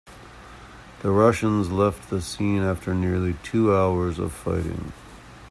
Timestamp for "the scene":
2.09-2.63